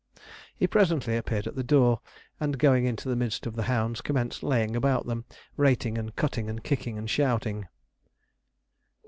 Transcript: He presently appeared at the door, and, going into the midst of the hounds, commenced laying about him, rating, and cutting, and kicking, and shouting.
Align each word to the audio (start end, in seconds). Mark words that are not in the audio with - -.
He 0.55 0.65
presently 0.65 1.15
appeared 1.15 1.45
at 1.45 1.53
the 1.55 1.61
door, 1.63 2.01
and, 2.39 2.57
going 2.57 2.85
into 2.87 3.07
the 3.07 3.15
midst 3.15 3.45
of 3.45 3.55
the 3.55 3.61
hounds, 3.69 4.01
commenced 4.01 4.41
laying 4.41 4.75
about 4.75 5.05
him, 5.05 5.25
rating, 5.57 5.95
and 5.95 6.15
cutting, 6.15 6.49
and 6.49 6.63
kicking, 6.63 6.97
and 6.97 7.07
shouting. 7.07 7.67